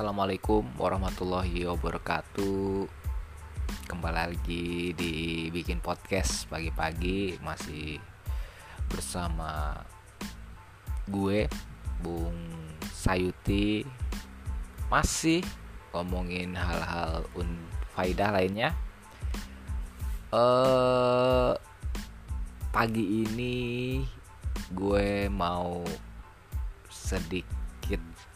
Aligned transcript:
Assalamualaikum 0.00 0.64
warahmatullahi 0.80 1.68
wabarakatuh. 1.68 2.88
Kembali 3.84 4.16
lagi 4.16 4.96
di 4.96 5.12
bikin 5.52 5.76
podcast 5.76 6.48
pagi-pagi. 6.48 7.36
Masih 7.44 8.00
bersama 8.88 9.76
gue 11.04 11.44
Bung 12.00 12.32
Sayuti. 12.96 13.84
Masih 14.88 15.44
ngomongin 15.92 16.56
hal-hal 16.56 17.28
unfaidah 17.36 18.32
lainnya. 18.40 18.72
Uh, 20.32 21.52
Pagi 22.72 23.28
ini 23.28 24.00
gue 24.72 25.28
mau 25.28 25.84
sedikit 26.88 27.59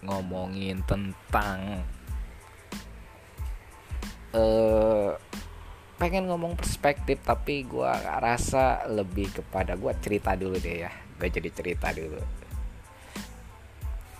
ngomongin 0.04 0.84
tentang 0.84 1.82
uh, 4.34 5.16
pengen 5.94 6.26
ngomong 6.26 6.58
perspektif 6.58 7.22
tapi 7.22 7.64
gue 7.64 7.92
rasa 8.20 8.84
lebih 8.90 9.30
kepada 9.30 9.78
gue 9.78 9.92
cerita 10.02 10.34
dulu 10.34 10.58
deh 10.58 10.84
ya. 10.84 10.92
Gue 11.16 11.30
jadi 11.30 11.48
cerita 11.54 11.94
dulu. 11.94 12.20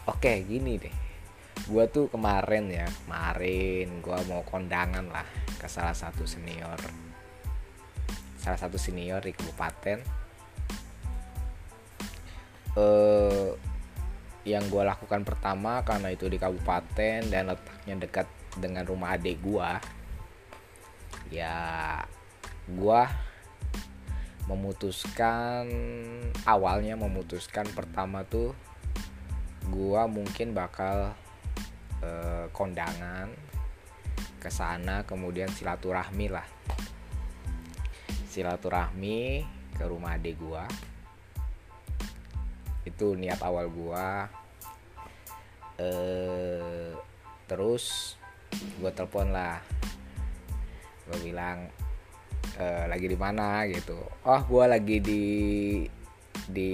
Oke 0.09 0.47
gini 0.47 0.79
deh. 0.79 0.97
Gue 1.69 1.85
tuh 1.91 2.09
kemarin 2.09 2.71
ya 2.71 2.87
kemarin 3.05 4.01
gue 4.01 4.19
mau 4.31 4.41
kondangan 4.47 5.07
lah 5.11 5.27
ke 5.59 5.67
salah 5.67 5.97
satu 5.97 6.25
senior. 6.25 6.79
Salah 8.39 8.61
satu 8.61 8.81
senior 8.81 9.21
di 9.21 9.33
kabupaten. 9.35 10.25
Uh, 12.75 13.04
yang 14.55 14.71
gue 14.71 14.83
lakukan 14.87 15.27
pertama 15.27 15.83
karena 15.83 16.15
itu 16.15 16.31
di 16.31 16.39
kabupaten 16.39 17.27
dan 17.27 17.51
letaknya 17.51 17.95
dekat 18.07 18.27
dengan 18.55 18.87
rumah 18.87 19.19
adik 19.19 19.43
gue 19.43 19.71
ya 21.35 21.99
gue 22.71 23.03
memutuskan 24.47 25.67
awalnya 26.47 26.95
memutuskan 26.95 27.67
pertama 27.75 28.23
tuh 28.23 28.55
gue 29.67 30.03
mungkin 30.07 30.55
bakal 30.55 31.19
eh, 32.05 32.47
kondangan 32.55 33.33
ke 34.39 34.53
sana 34.53 35.09
kemudian 35.09 35.49
silaturahmi 35.49 36.29
lah. 36.29 36.45
Silaturahmi 38.29 39.41
ke 39.73 39.89
rumah 39.89 40.21
adik 40.21 40.37
gue 40.37 40.65
itu 42.85 43.17
niat 43.17 43.41
awal 43.41 43.73
gua 43.73 44.29
eh 45.81 46.93
terus 47.51 48.17
gua 48.79 48.95
telepon 48.95 49.35
lah. 49.35 49.59
Gua 51.05 51.19
bilang 51.21 51.69
e, 52.57 52.65
lagi 52.89 53.07
di 53.11 53.19
mana? 53.19 53.67
gitu. 53.69 53.99
Oh 54.25 54.41
gua 54.47 54.71
lagi 54.71 55.03
di 55.03 55.25
di 56.45 56.73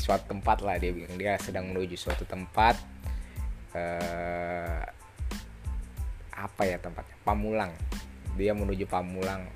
suatu 0.00 0.32
tempat 0.34 0.64
lah 0.64 0.76
dia 0.80 0.90
bilang. 0.90 1.14
Dia 1.14 1.38
sedang 1.38 1.70
menuju 1.70 1.94
suatu 1.94 2.26
tempat 2.26 2.76
eh 3.76 4.82
apa 6.38 6.62
ya 6.66 6.78
tempatnya? 6.78 7.16
Pamulang. 7.26 7.72
Dia 8.38 8.54
menuju 8.54 8.86
Pamulang. 8.86 9.46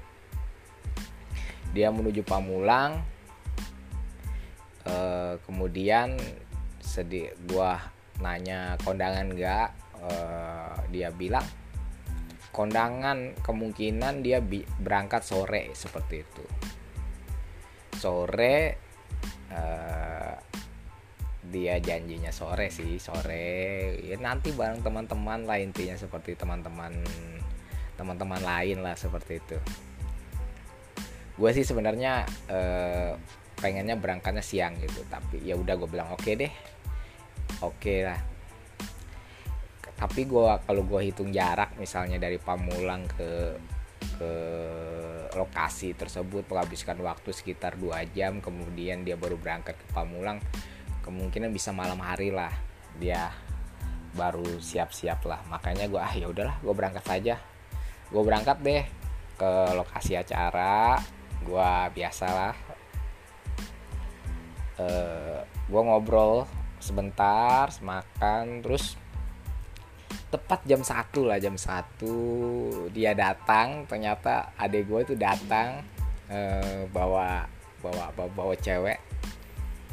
Dia 1.73 1.89
menuju 1.89 2.21
Pamulang 2.27 3.01
uh, 4.87 5.35
kemudian 5.47 6.19
sedih 6.83 7.33
gua 7.47 7.79
nanya 8.21 8.77
kondangan 8.83 9.33
enggak 9.33 9.73
uh, 10.03 10.77
dia 10.93 11.09
bilang 11.15 11.47
kondangan 12.53 13.33
kemungkinan 13.41 14.21
dia 14.21 14.45
berangkat 14.79 15.25
sore 15.25 15.73
seperti 15.73 16.21
itu. 16.21 16.45
Sore 17.97 18.57
uh, 19.49 20.37
dia 21.49 21.81
janjinya 21.81 22.29
sore 22.29 22.69
sih 22.69 23.01
sore. 23.01 23.97
Ya 24.05 24.21
nanti 24.21 24.53
bareng 24.53 24.85
teman-teman 24.85 25.49
lah 25.49 25.57
intinya 25.57 25.97
seperti 25.97 26.37
teman-teman 26.37 26.93
teman-teman 27.97 28.41
lain 28.45 28.85
lah 28.85 28.95
seperti 29.01 29.41
itu. 29.41 29.59
Gue 31.41 31.51
sih 31.57 31.65
sebenarnya 31.65 32.29
uh, 32.53 33.17
pengennya 33.63 33.95
berangkatnya 33.95 34.43
siang 34.43 34.75
gitu 34.83 35.07
tapi 35.07 35.39
ya 35.47 35.55
udah 35.55 35.79
gue 35.79 35.87
bilang 35.87 36.11
oke 36.11 36.27
okay 36.27 36.35
deh 36.35 36.53
oke 37.63 37.79
okay 37.79 37.99
lah. 38.05 38.21
Tapi 39.97 40.27
gue 40.27 40.51
kalau 40.67 40.83
gue 40.83 41.01
hitung 41.07 41.31
jarak 41.31 41.79
misalnya 41.79 42.19
dari 42.19 42.37
Pamulang 42.43 43.07
ke 43.07 43.55
ke 44.19 44.33
lokasi 45.39 45.95
tersebut 45.95 46.45
menghabiskan 46.51 46.99
waktu 47.01 47.31
sekitar 47.31 47.79
dua 47.79 48.03
jam 48.11 48.43
kemudian 48.43 49.07
dia 49.07 49.15
baru 49.15 49.39
berangkat 49.39 49.79
ke 49.79 49.87
Pamulang 49.95 50.43
kemungkinan 51.07 51.55
bisa 51.55 51.71
malam 51.71 52.03
hari 52.03 52.35
lah. 52.35 52.51
Dia 52.99 53.31
baru 54.19 54.59
siap-siap 54.59 55.23
lah. 55.25 55.41
Makanya 55.47 55.87
gue 55.87 56.03
ah 56.03 56.13
ya 56.13 56.27
udahlah 56.27 56.59
gue 56.59 56.75
berangkat 56.75 57.05
saja 57.07 57.37
gue 58.13 58.21
berangkat 58.21 58.59
deh 58.61 58.85
ke 59.39 59.51
lokasi 59.79 60.19
acara. 60.19 60.99
Gue 61.43 61.71
biasalah 61.95 62.55
uh, 64.79 64.83
eh, 64.83 65.41
gue 65.47 65.81
ngobrol 65.81 66.62
sebentar 66.83 67.71
makan 67.79 68.61
terus 68.61 68.99
tepat 70.33 70.65
jam 70.67 70.83
satu 70.83 71.29
lah 71.29 71.39
jam 71.39 71.55
satu. 71.55 72.17
Dia 72.91 73.15
datang 73.15 73.87
ternyata 73.87 74.51
adek 74.59 74.91
gue 74.91 75.01
itu 75.07 75.15
datang 75.15 75.87
uh, 76.27 76.89
bawa 76.91 77.47
bawa 77.79 78.11
bawa, 78.17 78.31
bawa 78.35 78.55
cewek 78.59 78.99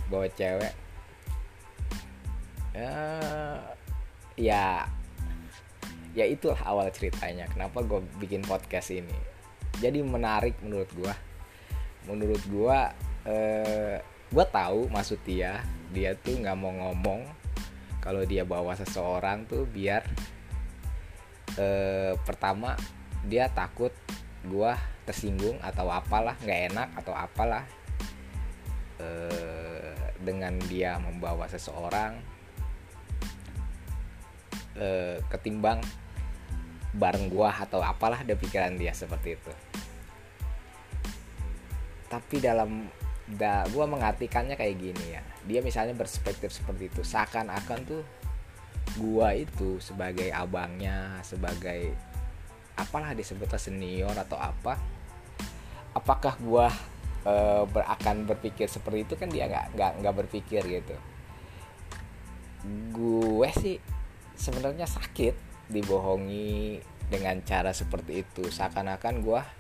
bawa 0.09 0.25
cewek. 0.33 0.73
Uh, 2.73 3.59
ya 4.39 4.87
ya 6.15 6.25
itulah 6.25 6.57
awal 6.65 6.89
ceritanya 6.89 7.45
kenapa 7.51 7.85
gue 7.85 8.01
bikin 8.17 8.41
podcast 8.41 8.89
ini. 8.89 9.19
Jadi 9.77 10.01
menarik 10.01 10.57
menurut 10.65 10.89
gue 10.95 11.13
menurut 12.09 12.41
gue 12.49 12.79
uh, 13.29 13.97
gue 14.29 14.45
tahu 14.49 14.89
maksud 14.93 15.17
dia 15.25 15.65
dia 15.89 16.13
tuh 16.13 16.37
nggak 16.37 16.57
mau 16.57 16.69
ngomong 16.69 17.25
kalau 17.99 18.23
dia 18.23 18.45
bawa 18.45 18.77
seseorang 18.77 19.49
tuh 19.49 19.65
biar 19.65 20.05
eh, 21.57 22.13
pertama 22.23 22.77
dia 23.25 23.49
takut 23.49 23.91
gue 24.45 24.71
tersinggung 25.03 25.57
atau 25.59 25.89
apalah 25.89 26.37
nggak 26.45 26.61
enak 26.71 26.89
atau 27.01 27.13
apalah 27.17 27.65
eh, 29.01 30.13
dengan 30.21 30.55
dia 30.69 31.01
membawa 31.01 31.49
seseorang 31.49 32.21
eh, 34.77 35.17
ketimbang 35.27 35.81
bareng 36.93 37.29
gua 37.29 37.53
atau 37.53 37.85
apalah 37.85 38.25
ada 38.25 38.33
pikiran 38.33 38.73
dia 38.73 38.93
seperti 38.97 39.37
itu. 39.37 39.53
Tapi 42.09 42.41
dalam 42.41 42.89
da 43.37 43.61
gue 43.69 43.85
mengartikannya 43.85 44.57
kayak 44.57 44.75
gini 44.79 45.05
ya. 45.13 45.21
Dia 45.45 45.59
misalnya 45.61 45.93
berspektif 45.93 46.49
seperti 46.49 46.89
itu 46.89 47.01
seakan-akan 47.05 47.79
tuh 47.85 48.03
gue 48.97 49.29
itu 49.45 49.77
sebagai 49.77 50.33
abangnya 50.33 51.21
sebagai 51.21 51.93
apalah 52.73 53.13
disebutnya 53.13 53.61
senior 53.61 54.15
atau 54.17 54.33
apa 54.33 54.81
apakah 55.93 56.33
gue 56.41 56.67
e, 57.21 57.33
ber, 57.69 57.85
akan 57.85 58.25
berpikir 58.25 58.65
seperti 58.65 59.05
itu 59.05 59.13
kan 59.13 59.29
dia 59.29 59.45
nggak 59.45 59.77
nggak 59.77 59.91
nggak 60.01 60.15
berpikir 60.25 60.61
gitu. 60.65 60.95
Gue 62.89 63.49
sih 63.53 63.77
sebenarnya 64.33 64.89
sakit 64.89 65.69
dibohongi 65.69 66.81
dengan 67.13 67.37
cara 67.45 67.69
seperti 67.69 68.25
itu. 68.25 68.49
Seakan-akan 68.49 69.15
gue 69.21 69.41
Eh, 69.41 69.58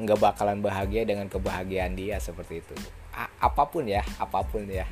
nggak 0.00 0.18
uh, 0.18 0.22
bakalan 0.22 0.62
bahagia 0.62 1.02
dengan 1.02 1.26
kebahagiaan 1.26 1.98
dia 1.98 2.22
seperti 2.22 2.62
itu. 2.62 2.74
A 3.10 3.26
apa 3.42 3.66
pun 3.66 3.82
ya 3.86 4.06
apa 4.22 4.46
pun 4.46 4.62
ya. 4.70 4.86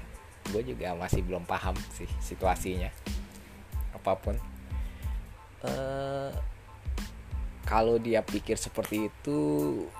Gue 0.51 0.67
juga 0.67 0.97
masih 0.99 1.23
belum 1.23 1.47
paham 1.47 1.79
sih 1.95 2.09
situasinya. 2.19 2.91
Apa 3.95 4.19
pun. 4.19 4.35
Uh, 5.63 6.31
kalau 7.67 8.01
dia 8.01 8.23
pikir 8.25 8.57
seperti 8.57 9.11
itu 9.11 9.41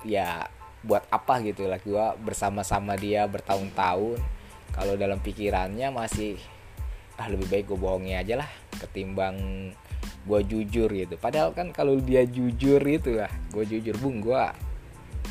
ya 0.01 0.47
buat 0.79 1.03
apa 1.11 1.43
gitu 1.43 1.67
lah 1.67 1.79
gue 1.79 2.05
bersama-sama 2.23 2.99
dia 2.99 3.23
bertahun-tahun. 3.31 4.19
Kalau 4.75 4.93
dalam 4.99 5.19
pikirannya 5.23 5.91
masih 5.91 6.39
ah 7.19 7.27
lebih 7.27 7.51
baik 7.51 7.65
gue 7.67 7.79
bohongi 7.79 8.15
aja 8.15 8.39
lah 8.39 8.49
ketimbang 8.79 9.35
gue 10.27 10.39
jujur 10.45 10.89
gitu. 10.91 11.15
Padahal 11.17 11.55
kan 11.55 11.73
kalau 11.73 11.97
dia 11.97 12.23
jujur 12.27 12.79
itu 12.83 13.17
lah 13.17 13.31
gue 13.49 13.63
jujur 13.65 13.95
bung 13.97 14.21
gue 14.21 14.43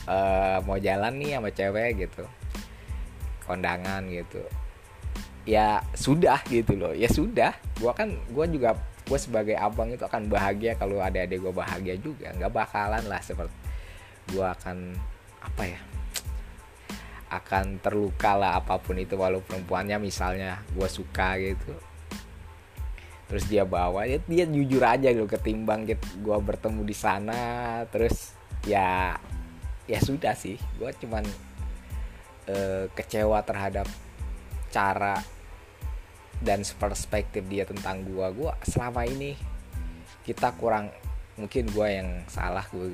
uh, 0.09 0.59
mau 0.65 0.79
jalan 0.81 1.15
nih 1.21 1.39
sama 1.39 1.51
cewek 1.55 2.09
gitu. 2.09 2.25
Kondangan 3.45 4.05
gitu. 4.11 4.43
Ya 5.49 5.81
sudah 5.97 6.43
gitu 6.49 6.77
loh. 6.77 6.93
Ya 6.93 7.09
sudah. 7.09 7.57
Gue 7.79 7.93
kan 7.95 8.13
gue 8.13 8.47
juga 8.53 8.77
gue 9.09 9.19
sebagai 9.21 9.57
abang 9.57 9.89
itu 9.89 10.05
akan 10.05 10.29
bahagia 10.29 10.77
kalau 10.77 11.01
ada 11.01 11.25
adik 11.25 11.41
gue 11.41 11.53
bahagia 11.55 11.95
juga. 11.97 12.33
Nggak 12.37 12.53
bakalan 12.53 13.05
lah 13.09 13.21
seperti 13.25 13.55
gue 14.29 14.45
akan 14.45 14.93
apa 15.41 15.63
ya 15.65 15.81
akan 17.29 17.81
terluka 17.85 18.37
lah 18.37 18.57
apa 18.57 18.81
pun 18.81 18.97
itu 18.97 19.13
walau 19.17 19.45
perempuannya 19.45 20.01
misalnya 20.01 20.65
gue 20.73 20.89
suka 20.89 21.37
gitu 21.41 21.77
terus 23.29 23.45
dia 23.45 23.63
bawa 23.69 24.09
dia, 24.09 24.19
dia 24.25 24.45
jujur 24.49 24.81
aja 24.81 25.13
gitu 25.13 25.29
ketimbang 25.29 25.85
gitu 25.85 26.05
gue 26.25 26.39
bertemu 26.41 26.81
di 26.83 26.97
sana 26.97 27.41
terus 27.93 28.33
ya 28.65 29.17
ya 29.89 29.99
sudah 30.05 30.37
sih. 30.37 30.61
Gue 30.77 30.93
cuman 31.01 31.25
uh, 32.49 32.85
kecewa 32.93 33.41
terhadap 33.45 33.89
cara 34.69 35.17
dan 36.45 36.63
perspektif 36.63 37.43
dia 37.49 37.65
tentang 37.67 38.05
gua. 38.07 38.31
Gua 38.31 38.53
selama 38.63 39.03
ini 39.09 39.35
kita 40.23 40.55
kurang 40.55 40.93
mungkin 41.35 41.67
gua 41.73 41.89
yang 41.91 42.23
salah 42.31 42.63
gua 42.71 42.93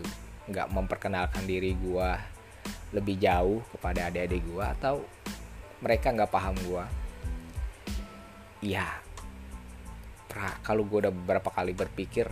nggak 0.48 0.68
memperkenalkan 0.72 1.44
diri 1.44 1.76
gua 1.76 2.16
lebih 2.94 3.18
jauh 3.18 3.60
kepada 3.74 4.08
adik-adik 4.08 4.44
gua 4.48 4.72
atau 4.78 5.02
mereka 5.82 6.14
nggak 6.14 6.32
paham 6.32 6.56
gua. 6.64 6.86
Iya 8.64 9.03
kalau 10.66 10.82
gue 10.86 11.06
udah 11.06 11.14
beberapa 11.14 11.50
kali 11.54 11.72
berpikir 11.72 12.26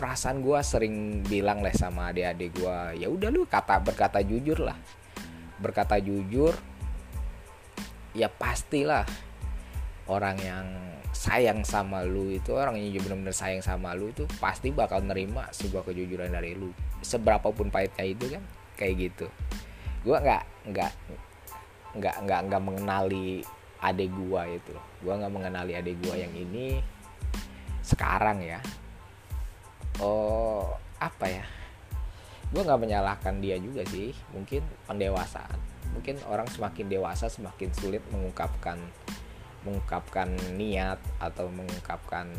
perasaan 0.00 0.40
gue 0.40 0.56
sering 0.64 1.20
bilang 1.28 1.60
lah 1.60 1.76
sama 1.76 2.08
adik-adik 2.08 2.56
gue 2.56 3.04
ya 3.04 3.12
udah 3.12 3.28
lu 3.28 3.44
kata 3.44 3.76
berkata 3.84 4.24
jujur 4.24 4.64
lah. 4.64 4.78
Berkata 5.60 6.00
jujur 6.00 6.56
ya 8.16 8.32
pastilah 8.32 9.04
orang 10.08 10.40
yang 10.40 10.66
sayang 11.12 11.66
sama 11.68 12.00
lu 12.00 12.32
itu 12.32 12.56
orang 12.56 12.80
yang 12.80 12.96
benar-benar 13.04 13.36
sayang 13.36 13.60
sama 13.60 13.92
lu 13.92 14.08
itu 14.08 14.24
pasti 14.40 14.72
bakal 14.72 15.04
nerima 15.04 15.52
sebuah 15.52 15.84
kejujuran 15.84 16.32
dari 16.32 16.56
lu. 16.56 16.72
Seberapa 17.04 17.52
pun 17.52 17.68
pahitnya 17.68 18.04
itu 18.08 18.24
kan 18.32 18.42
kayak 18.80 18.94
gitu. 18.96 19.26
Gue 20.00 20.16
nggak 20.16 20.72
nggak 20.72 20.92
nggak 22.00 22.16
nggak 22.24 22.40
nggak 22.48 22.62
mengenali 22.62 23.44
adik 23.84 24.08
gua 24.16 24.48
itu. 24.48 24.72
Gue 25.04 25.12
nggak 25.12 25.32
mengenali 25.32 25.76
adik 25.76 26.00
gua 26.00 26.16
yang 26.16 26.32
ini 26.32 26.80
sekarang 27.90 28.38
ya. 28.46 28.62
Oh 29.98 30.78
apa 31.02 31.26
ya? 31.26 31.46
Gue 32.54 32.62
nggak 32.62 32.78
menyalahkan 32.78 33.42
dia 33.42 33.58
juga 33.58 33.82
sih. 33.90 34.14
Mungkin 34.30 34.62
pendewasaan. 34.86 35.58
Mungkin 35.90 36.22
orang 36.30 36.46
semakin 36.46 36.86
dewasa 36.86 37.26
semakin 37.26 37.74
sulit 37.74 38.02
mengungkapkan 38.14 38.78
mengungkapkan 39.66 40.30
niat 40.56 40.96
atau 41.20 41.50
mengungkapkan 41.52 42.32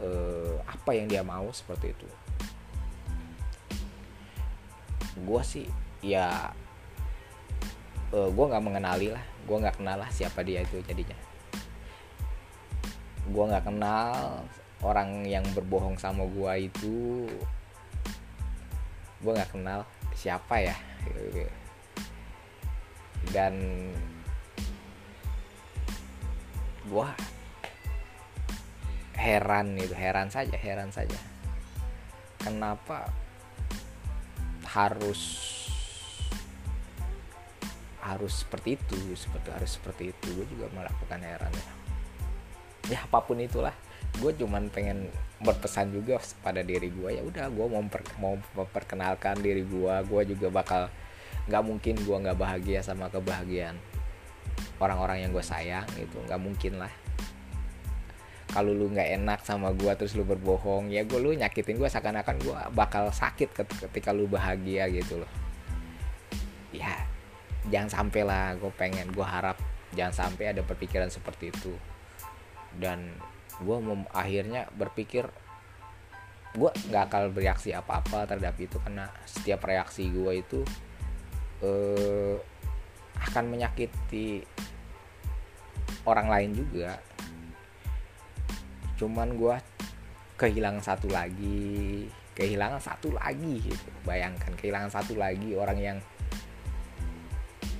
uh, 0.00 0.56
apa 0.64 0.90
yang 0.94 1.10
dia 1.10 1.26
mau 1.26 1.50
seperti 1.50 1.92
itu. 1.92 2.08
Gue 5.20 5.42
sih 5.44 5.66
ya 6.00 6.54
eh, 8.14 8.28
gue 8.30 8.44
nggak 8.46 8.64
mengenali 8.64 9.12
lah. 9.12 9.24
Gue 9.44 9.58
nggak 9.58 9.82
kenal 9.82 10.00
lah 10.00 10.08
siapa 10.08 10.40
dia 10.46 10.62
itu 10.64 10.80
jadinya 10.86 11.29
gue 13.30 13.44
nggak 13.46 13.66
kenal 13.70 14.42
orang 14.82 15.22
yang 15.22 15.46
berbohong 15.54 15.94
sama 15.96 16.26
gue 16.26 16.66
itu. 16.66 17.30
Gue 19.22 19.32
nggak 19.32 19.54
kenal 19.54 19.86
siapa 20.18 20.58
ya. 20.58 20.76
Dan 23.30 23.54
gua 26.90 27.14
heran 29.14 29.78
itu 29.78 29.94
heran 29.94 30.26
saja 30.32 30.56
heran 30.58 30.90
saja. 30.90 31.20
Kenapa 32.40 33.12
harus 34.66 35.22
harus 38.00 38.32
seperti 38.42 38.74
itu 38.80 38.96
seperti 39.14 39.48
harus 39.54 39.70
seperti 39.76 40.02
itu. 40.10 40.26
Gue 40.34 40.46
juga 40.50 40.66
melakukan 40.74 41.20
heran 41.20 41.52
ya 41.52 41.79
ya 42.90 43.06
apa 43.06 43.22
pun 43.22 43.38
itulah. 43.38 43.72
Gue 44.18 44.34
cuman 44.34 44.66
pengen 44.74 45.06
berpesan 45.40 45.94
juga 45.94 46.20
pada 46.44 46.60
diri 46.60 46.92
gue 46.92 47.16
ya 47.16 47.22
udah 47.24 47.48
gue 47.48 47.66
mau 47.70 47.80
memper, 47.80 48.02
mau 48.20 48.36
memperkenalkan 48.52 49.40
diri 49.40 49.64
gue 49.64 49.94
gue 50.04 50.22
juga 50.36 50.52
bakal 50.52 50.92
nggak 51.48 51.62
mungkin 51.64 51.94
gue 51.96 52.16
nggak 52.28 52.36
bahagia 52.36 52.84
sama 52.84 53.08
kebahagiaan 53.08 53.80
orang-orang 54.76 55.24
yang 55.24 55.30
gue 55.32 55.40
sayang 55.40 55.88
itu 55.96 56.18
nggak 56.28 56.40
mungkin 56.42 56.76
lah. 56.82 56.92
Kalau 58.50 58.74
lu 58.74 58.90
nggak 58.90 59.14
enak 59.22 59.40
sama 59.46 59.70
gue 59.72 59.92
terus 59.94 60.12
lu 60.18 60.26
berbohong 60.26 60.90
ya 60.90 61.06
gue 61.06 61.16
lu 61.22 61.32
nyakitin 61.32 61.78
gue 61.78 61.88
seakan-akan 61.88 62.36
gue 62.42 62.56
bakal 62.74 63.08
sakit 63.14 63.54
ketika 63.88 64.10
lu 64.12 64.28
bahagia 64.28 64.90
gitu 64.92 65.22
loh. 65.22 65.30
Ya 66.74 67.08
jangan 67.72 67.88
sampai 67.88 68.22
lah 68.26 68.52
gue 68.60 68.72
pengen 68.76 69.08
gue 69.12 69.24
harap 69.24 69.56
jangan 69.96 70.28
sampai 70.28 70.52
ada 70.52 70.60
perpikiran 70.60 71.08
seperti 71.08 71.52
itu 71.52 71.72
dan 72.78 73.10
gue 73.60 73.76
akhirnya 74.14 74.70
berpikir 74.72 75.26
gue 76.50 76.70
nggak 76.90 77.04
akan 77.10 77.22
bereaksi 77.30 77.70
apa-apa 77.70 78.26
terhadap 78.26 78.58
itu 78.58 78.74
karena 78.82 79.06
setiap 79.22 79.62
reaksi 79.66 80.10
gue 80.10 80.32
itu 80.42 80.60
eh, 81.62 82.36
akan 83.20 83.44
menyakiti 83.52 84.42
orang 86.08 86.26
lain 86.26 86.50
juga. 86.56 86.98
Cuman 88.96 89.36
gue 89.36 89.54
kehilangan 90.40 90.82
satu 90.82 91.08
lagi 91.12 92.08
kehilangan 92.34 92.80
satu 92.80 93.12
lagi 93.12 93.60
gitu. 93.60 93.90
Bayangkan 94.08 94.56
kehilangan 94.56 94.90
satu 94.90 95.14
lagi 95.20 95.52
orang 95.52 95.78
yang 95.78 95.98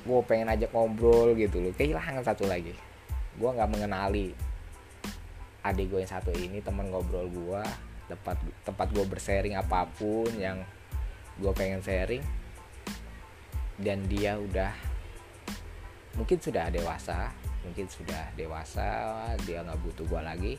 gue 0.04 0.20
pengen 0.28 0.52
ajak 0.52 0.70
ngobrol 0.70 1.32
gitu 1.34 1.64
loh. 1.64 1.72
Kehilangan 1.72 2.22
satu 2.22 2.44
lagi. 2.44 2.76
Gue 3.40 3.50
nggak 3.50 3.70
mengenali 3.72 4.49
adik 5.60 5.92
gue 5.92 6.00
yang 6.00 6.12
satu 6.12 6.32
ini 6.32 6.64
teman 6.64 6.88
ngobrol 6.88 7.28
gue 7.28 7.62
tempat 8.10 8.36
tempat 8.66 8.88
gue 8.90 9.04
bersharing 9.06 9.54
apa 9.54 9.86
pun 9.94 10.30
yang 10.34 10.64
gue 11.38 11.52
pengen 11.54 11.80
sharing 11.80 12.24
dan 13.80 14.04
dia 14.10 14.36
udah 14.36 14.72
mungkin 16.18 16.36
sudah 16.36 16.68
dewasa 16.68 17.32
mungkin 17.64 17.86
sudah 17.86 18.32
dewasa 18.34 18.88
dia 19.44 19.62
nggak 19.62 19.80
butuh 19.84 20.04
gue 20.08 20.20
lagi 20.20 20.54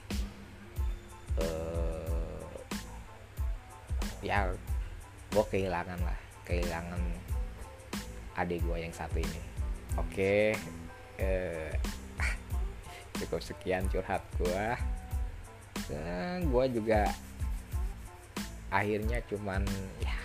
uh, 1.42 2.56
ya 4.22 4.50
gue 5.34 5.46
kehilangan 5.50 6.00
lah 6.02 6.20
kehilangan 6.46 7.02
adik 8.38 8.64
gue 8.64 8.78
yang 8.80 8.94
satu 8.94 9.18
ini 9.18 9.42
oke 9.98 10.08
okay. 10.14 10.54
uh, 11.20 11.70
eh, 11.70 11.74
cukup 13.22 13.42
sekian 13.44 13.86
curhat 13.90 14.22
gue 14.40 14.66
uh, 15.90 16.38
gue 16.44 16.66
juga 16.78 17.10
akhirnya 18.72 19.20
cuman 19.28 19.66
ya 20.00 20.16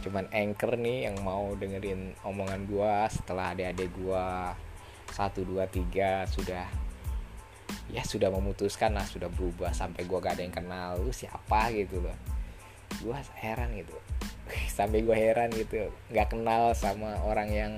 cuman 0.00 0.24
anchor 0.32 0.80
nih 0.80 1.10
yang 1.10 1.16
mau 1.20 1.52
dengerin 1.58 2.16
omongan 2.24 2.64
gue 2.64 2.92
setelah 3.12 3.52
adik-adik 3.52 3.92
gue 3.92 4.26
satu 5.12 5.44
dua 5.44 5.68
tiga 5.68 6.24
sudah 6.24 6.64
ya 7.90 8.02
sudah 8.06 8.30
memutuskan 8.30 8.94
lah 8.94 9.04
sudah 9.04 9.26
berubah 9.28 9.74
sampai 9.74 10.06
gue 10.06 10.18
gak 10.22 10.38
ada 10.38 10.42
yang 10.46 10.54
kenal 10.54 10.88
lu 11.02 11.10
siapa? 11.10 11.74
gitu 11.74 11.98
loh. 12.02 12.16
Gue 13.02 13.14
heran 13.38 13.74
gitu. 13.74 13.94
Sampai 14.78 15.02
gue 15.06 15.14
heran 15.14 15.50
gitu 15.54 15.90
nggak 16.10 16.34
kenal 16.34 16.74
sama 16.74 17.18
orang 17.22 17.50
yang 17.50 17.72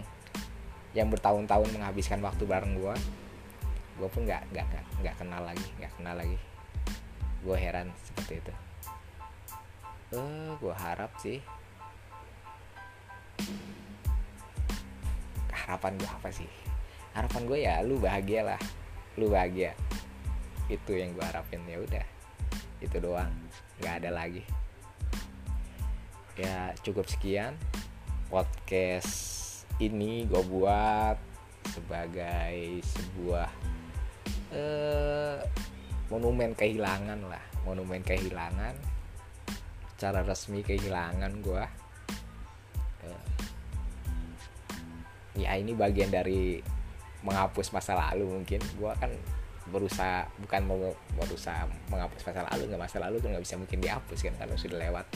yang 0.92 1.08
bertahun-tahun 1.08 1.68
menghabiskan 1.72 2.20
waktu 2.20 2.44
bareng 2.44 2.76
gue 2.76 2.94
gue 4.00 4.08
pun 4.08 4.24
nggak 4.24 4.44
nggak 4.52 4.66
nggak 5.04 5.14
kenal 5.20 5.40
lagi 5.44 5.68
nggak 5.80 5.92
kenal 6.00 6.16
lagi 6.16 6.36
gue 7.42 7.56
heran 7.58 7.90
seperti 8.06 8.38
itu. 8.38 8.54
Eh 10.14 10.18
uh, 10.18 10.54
gue 10.62 10.74
harap 10.74 11.12
sih. 11.18 11.42
Harapan 15.50 15.98
gue 15.98 16.10
apa 16.10 16.30
sih? 16.30 16.50
Harapan 17.12 17.42
gue 17.46 17.58
ya 17.62 17.74
lu 17.82 17.98
bahagia 17.98 18.54
lah. 18.54 18.60
Lu 19.18 19.28
bahagia. 19.28 19.74
Itu 20.70 20.94
yang 20.94 21.12
gue 21.18 21.24
harapin 21.26 21.66
ya 21.66 21.82
udah. 21.82 22.06
Itu 22.78 23.02
doang. 23.02 23.34
Nggak 23.82 23.94
ada 24.06 24.10
lagi. 24.14 24.42
Ya 26.38 26.72
cukup 26.80 27.10
sekian 27.10 27.58
podcast 28.32 29.52
ini 29.76 30.24
gue 30.24 30.40
buat 30.48 31.20
sebagai 31.68 32.80
sebuah 32.80 33.50
eh, 34.56 35.36
monumen 36.12 36.52
kehilangan 36.52 37.24
lah 37.24 37.40
monumen 37.64 38.04
kehilangan. 38.04 38.76
Cara 39.96 40.20
resmi 40.20 40.60
kehilangan 40.60 41.32
gue 41.40 41.64
ya 45.38 45.56
ini 45.56 45.72
bagian 45.72 46.12
dari 46.12 46.60
menghapus 47.24 47.72
masa 47.72 47.96
lalu 47.96 48.28
mungkin. 48.28 48.60
Gue 48.76 48.92
kan 48.98 49.10
berusaha 49.70 50.26
bukan 50.42 50.60
mau 50.66 50.90
berusaha 51.16 51.64
menghapus 51.86 52.20
masa 52.26 52.42
lalu 52.50 52.62
nggak 52.68 52.82
masa 52.82 52.98
lalu 52.98 53.16
tuh 53.22 53.28
nggak 53.30 53.44
bisa 53.46 53.54
mungkin 53.56 53.78
dihapus 53.78 54.20
kan 54.26 54.34
kalau 54.36 54.54
sudah 54.58 54.78
lewat. 54.78 55.06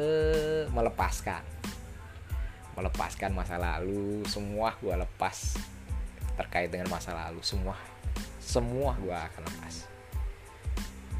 Eh 0.00 0.64
melepaskan. 0.72 1.44
Melepaskan 2.72 3.30
masa 3.36 3.60
lalu 3.60 4.24
semua 4.24 4.72
gue 4.80 4.94
lepas 4.96 5.60
terkait 6.40 6.72
dengan 6.72 6.88
masa 6.88 7.12
lalu. 7.12 7.44
Semua 7.44 7.76
semua 8.42 8.96
gue 8.98 9.14
akan 9.14 9.42
lepas 9.46 9.91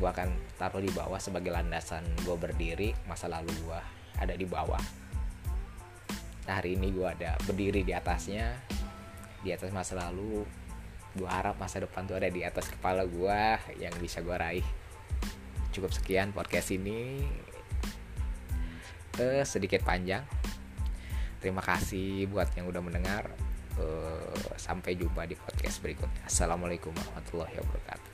gue 0.03 0.11
akan 0.11 0.59
taruh 0.59 0.83
di 0.83 0.91
bawah 0.91 1.23
sebagai 1.23 1.55
landasan 1.55 2.03
gue 2.27 2.35
berdiri 2.35 2.91
masa 3.07 3.31
lalu 3.31 3.55
gue 3.63 3.81
ada 4.19 4.35
di 4.35 4.43
bawah. 4.43 4.83
Nah, 6.43 6.59
hari 6.59 6.75
ini 6.75 6.91
gue 6.91 7.07
ada 7.07 7.39
berdiri 7.47 7.87
di 7.87 7.95
atasnya 7.95 8.51
di 9.47 9.55
atas 9.55 9.71
masa 9.71 9.95
lalu. 9.95 10.43
Gue 11.15 11.31
harap 11.31 11.55
masa 11.63 11.79
depan 11.79 12.03
tuh 12.03 12.19
ada 12.19 12.27
di 12.27 12.43
atas 12.43 12.67
kepala 12.67 13.07
gue 13.07 13.43
yang 13.79 13.95
bisa 14.03 14.19
gue 14.27 14.35
raih. 14.35 14.67
Cukup 15.71 15.95
sekian 15.95 16.35
podcast 16.35 16.75
ini. 16.75 17.23
Uh, 19.23 19.47
sedikit 19.47 19.87
panjang. 19.87 20.27
Terima 21.39 21.63
kasih 21.63 22.27
buat 22.27 22.51
yang 22.59 22.67
udah 22.67 22.83
mendengar. 22.83 23.31
Uh, 23.79 24.35
sampai 24.59 24.99
jumpa 24.99 25.31
di 25.31 25.39
podcast 25.39 25.79
berikutnya. 25.79 26.27
Assalamualaikum 26.27 26.91
warahmatullahi 26.91 27.55
wabarakatuh 27.63 28.12